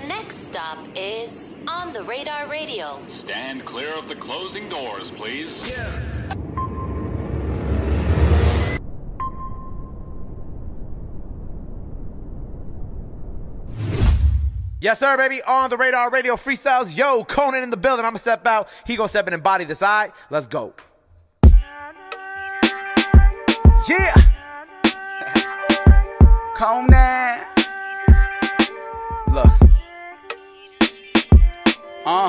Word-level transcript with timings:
The 0.00 0.06
next 0.06 0.46
stop 0.46 0.78
is 0.96 1.62
On 1.68 1.92
the 1.92 2.02
Radar 2.04 2.48
Radio. 2.48 3.02
Stand 3.06 3.66
clear 3.66 3.92
of 3.98 4.08
the 4.08 4.16
closing 4.16 4.68
doors, 4.70 5.10
please. 5.16 5.52
Yes, 14.80 15.00
sir, 15.00 15.18
baby. 15.18 15.42
On 15.42 15.68
the 15.68 15.76
radar 15.76 16.10
radio 16.10 16.36
freestyles. 16.36 16.96
Yo, 16.96 17.22
Conan 17.24 17.62
in 17.62 17.68
the 17.68 17.76
building. 17.76 18.06
I'm 18.06 18.12
gonna 18.12 18.18
step 18.18 18.46
out. 18.46 18.68
He 18.86 18.96
gonna 18.96 19.08
step 19.08 19.28
in 19.28 19.34
and 19.34 19.42
body 19.42 19.64
this. 19.64 19.82
All 19.82 19.88
right, 19.90 20.12
let's 20.30 20.46
go. 20.46 20.72
Yeah. 23.86 24.14
Conan. 26.56 27.49
Uh, 32.12 32.28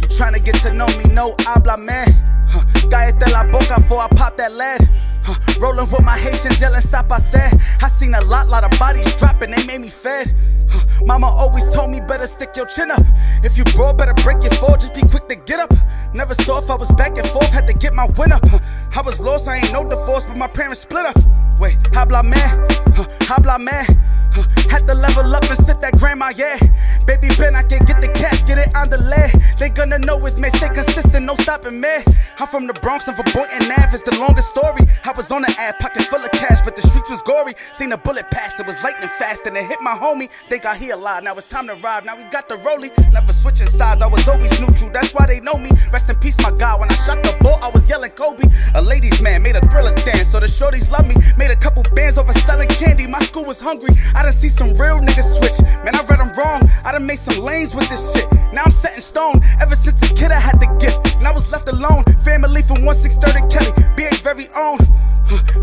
you 0.00 0.06
trying 0.06 0.32
to 0.32 0.38
get 0.38 0.54
to 0.54 0.72
know 0.72 0.86
me? 0.86 1.12
No 1.12 1.34
habla, 1.40 1.76
man. 1.76 2.06
Huh. 2.48 2.62
Cállate 2.88 3.28
la 3.32 3.42
boca 3.50 3.80
before 3.80 4.02
I 4.02 4.08
pop 4.14 4.36
that 4.36 4.52
lead. 4.52 4.88
Huh. 5.30 5.60
Rolling 5.60 5.88
with 5.88 6.02
my 6.02 6.18
Haitians, 6.18 6.60
yelling 6.60 6.80
sak 6.80 7.08
pase. 7.08 7.36
I 7.80 7.86
seen 7.86 8.14
a 8.14 8.24
lot, 8.24 8.48
lot 8.48 8.64
of 8.64 8.76
bodies 8.80 9.14
dropping, 9.14 9.52
they 9.52 9.64
made 9.64 9.80
me 9.80 9.88
fed. 9.88 10.34
Huh. 10.68 11.04
Mama 11.04 11.28
always 11.28 11.72
told 11.72 11.90
me 11.90 12.00
better 12.00 12.26
stick 12.26 12.56
your 12.56 12.66
chin 12.66 12.90
up. 12.90 13.02
If 13.44 13.56
you 13.56 13.62
broke, 13.76 13.98
better 13.98 14.14
break 14.24 14.42
your 14.42 14.52
fall, 14.54 14.76
just 14.76 14.92
be 14.92 15.02
quick 15.02 15.28
to 15.28 15.36
get 15.36 15.60
up. 15.60 15.72
Never 16.12 16.34
saw 16.34 16.58
if 16.58 16.68
I 16.68 16.74
was 16.74 16.90
back 16.92 17.16
and 17.16 17.28
forth, 17.28 17.52
had 17.52 17.68
to 17.68 17.74
get 17.74 17.94
my 17.94 18.06
win 18.18 18.32
up. 18.32 18.42
Huh. 18.48 18.58
I 18.96 19.02
was 19.02 19.20
lost, 19.20 19.46
I 19.46 19.58
ain't 19.58 19.72
no 19.72 19.88
divorce, 19.88 20.26
but 20.26 20.36
my 20.36 20.48
parents 20.48 20.80
split 20.80 21.06
up. 21.06 21.16
Wait, 21.60 21.76
habla 21.94 22.24
man, 22.24 22.66
huh. 22.96 23.06
habla 23.20 23.58
man. 23.60 23.86
Huh. 24.32 24.46
Had 24.70 24.86
to 24.86 24.94
level 24.94 25.34
up 25.34 25.42
and 25.42 25.58
sit 25.58 25.80
that 25.80 25.98
grandma, 25.98 26.30
yeah. 26.30 26.56
Baby 27.04 27.28
Ben, 27.36 27.56
I 27.56 27.62
can 27.62 27.84
get 27.84 28.00
the 28.00 28.08
cash, 28.08 28.44
get 28.44 28.58
it 28.58 28.70
on 28.76 28.88
the 28.88 28.98
leg. 28.98 29.30
They 29.58 29.70
gonna 29.70 29.98
know 29.98 30.24
it's 30.24 30.38
me, 30.38 30.50
stay 30.50 30.68
consistent, 30.68 31.26
no 31.26 31.34
stopping 31.34 31.80
me. 31.80 31.90
I'm 32.38 32.46
from 32.46 32.66
the 32.68 32.74
Bronx, 32.74 33.08
I'm 33.08 33.14
from 33.14 33.26
Boynton 33.34 33.66
Ave, 33.72 33.90
it's 33.90 34.02
the 34.02 34.16
longest 34.20 34.48
story. 34.48 34.86
I 35.04 35.12
was 35.16 35.19
on 35.28 35.42
the 35.42 35.54
ad, 35.58 35.78
pocket 35.78 36.02
full 36.04 36.24
of 36.24 36.30
cash, 36.30 36.62
but 36.64 36.74
the 36.74 36.80
streets 36.80 37.10
was 37.10 37.20
gory. 37.20 37.52
Seen 37.74 37.92
a 37.92 37.98
bullet 37.98 38.30
pass, 38.30 38.58
it 38.58 38.66
was 38.66 38.82
lightning 38.82 39.10
fast, 39.18 39.46
and 39.46 39.54
it 39.54 39.66
hit 39.66 39.76
my 39.82 39.92
homie. 39.92 40.30
Think 40.48 40.64
I 40.64 40.74
hear 40.74 40.94
alive, 40.94 41.22
now 41.22 41.34
it's 41.34 41.46
time 41.46 41.66
to 41.66 41.74
ride. 41.74 42.06
Now 42.06 42.16
we 42.16 42.24
got 42.24 42.48
the 42.48 42.56
rollie, 42.56 42.90
never 43.12 43.32
switching 43.34 43.66
sides, 43.66 44.00
I 44.00 44.06
was 44.06 44.26
always 44.26 44.58
neutral, 44.58 44.88
that's 44.90 45.12
why 45.12 45.26
they 45.26 45.40
know 45.40 45.58
me. 45.58 45.68
Rest 45.92 46.08
in 46.08 46.16
peace, 46.16 46.40
my 46.40 46.50
God. 46.52 46.80
When 46.80 46.90
I 46.90 46.94
shot 47.04 47.22
the 47.22 47.36
ball, 47.42 47.58
I 47.60 47.68
was 47.68 47.86
yelling 47.86 48.12
Kobe. 48.12 48.44
A 48.74 48.80
ladies' 48.80 49.20
man 49.20 49.42
made 49.42 49.56
a 49.56 49.60
thriller 49.68 49.94
dance, 50.08 50.28
so 50.32 50.40
the 50.40 50.46
shorties 50.46 50.90
love 50.90 51.06
me. 51.06 51.14
Made 51.36 51.50
a 51.50 51.56
couple 51.56 51.82
bands 51.94 52.16
over 52.16 52.32
selling 52.32 52.68
candy, 52.68 53.06
my 53.06 53.20
school 53.20 53.44
was 53.44 53.60
hungry. 53.60 53.94
I 54.14 54.22
done 54.22 54.32
see 54.32 54.48
some 54.48 54.72
real 54.74 55.00
niggas 55.00 55.36
switch. 55.36 55.60
Man, 55.84 55.94
I 55.94 56.02
read 56.08 56.20
them 56.20 56.32
wrong, 56.38 56.62
I 56.86 56.92
done 56.92 57.04
made 57.04 57.18
some 57.18 57.44
lanes 57.44 57.74
with 57.74 57.90
this 57.90 58.14
shit. 58.14 58.30
Now 58.54 58.62
I'm 58.64 58.72
set 58.72 58.96
in 58.96 59.02
stone. 59.02 59.40
Ever 59.60 59.74
since 59.74 60.00
a 60.02 60.14
kid, 60.14 60.32
I 60.32 60.40
had 60.40 60.60
the 60.60 60.66
gift, 60.80 61.16
and 61.16 61.28
I 61.28 61.32
was 61.32 61.52
left 61.52 61.68
alone. 61.68 62.04
Family 62.24 62.62
from 62.62 62.84
1630 62.84 63.52
Kelly, 63.52 63.72
very 64.20 64.48
own. 64.56 64.78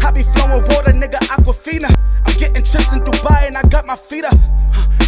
I 0.03 0.11
be 0.11 0.23
flowing 0.23 0.63
water, 0.69 0.91
nigga, 0.91 1.19
Aquafina. 1.35 1.93
I'm 2.25 2.37
getting 2.37 2.63
trips 2.63 2.93
in 2.93 2.99
Dubai, 3.03 3.47
and 3.47 3.57
I 3.57 3.61
got 3.63 3.85
my 3.85 3.95
feet 3.95 4.25
up. 4.25 4.37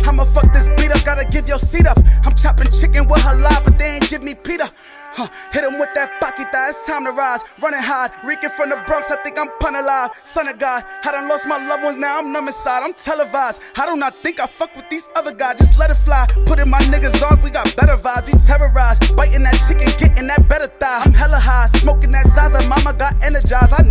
I'ma 0.06 0.26
fuck 0.26 0.52
this 0.54 0.70
beat 0.70 0.92
up, 0.92 1.04
gotta 1.04 1.26
give 1.26 1.48
your 1.48 1.60
seat 1.60 1.88
up. 1.88 1.98
I'm 2.26 2.36
chopping 2.36 2.72
chicken 2.72 3.08
with 3.08 3.22
halal, 3.22 3.64
but 3.64 3.78
they 3.78 3.96
ain't 3.96 4.10
give 4.10 4.24
me 4.24 4.36
Peter. 4.36 4.66
Huh, 5.12 5.28
hit 5.52 5.64
him 5.64 5.80
with 5.80 5.90
that 5.96 6.22
paquita, 6.22 6.70
it's 6.70 6.86
time 6.86 7.04
to 7.06 7.12
rise. 7.12 7.44
Running 7.62 7.82
hard, 7.82 8.12
reeking 8.24 8.50
from 8.50 8.70
the 8.70 8.78
Bronx, 8.86 9.10
I 9.12 9.18
think 9.24 9.38
I'm 9.40 9.50
Pun 9.60 9.76
alive. 9.76 10.12
Son 10.24 10.48
of 10.48 10.60
God, 10.60 10.84
I 11.04 11.12
done 11.12 11.28
lost 11.28 11.48
my 11.48 11.58
loved 11.68 11.84
ones, 11.84 11.98
now 11.98 12.20
I'm 12.20 12.32
numb 12.32 12.48
inside, 12.48 12.84
I'm 12.84 12.94
televised. 12.94 13.62
I 13.78 13.86
do 13.86 13.98
not 13.98 14.14
think 14.24 14.40
I 14.40 14.46
fuck 14.46 14.76
with 14.76 14.88
these 14.90 15.10
other 15.16 15.34
guys, 15.34 15.58
just 15.58 15.80
let 15.80 15.90
it 15.90 15.96
fly. 15.96 16.28
Putting 16.46 16.70
my 16.70 16.80
niggas 16.94 17.22
on, 17.26 17.42
we 17.44 17.50
got 17.50 17.76
better 17.76 17.98
vibes, 17.98 18.28
we 18.28 18.34
terrorize. 18.40 19.00
Biting 19.18 19.46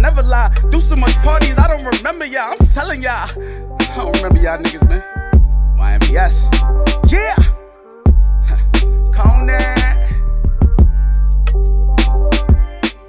never 0.08 0.26
lie. 0.26 0.50
Do 0.70 0.80
so 0.80 0.96
much 0.96 1.14
parties, 1.22 1.58
I 1.58 1.68
don't 1.68 1.84
remember 1.84 2.24
y'all. 2.24 2.54
I'm 2.58 2.66
telling 2.68 3.02
y'all. 3.02 3.28
I 3.28 3.94
don't 3.96 4.16
remember 4.16 4.40
y'all 4.40 4.58
niggas, 4.58 4.88
man. 4.88 5.04
YNVS. 5.76 6.48
Yeah, 7.12 7.34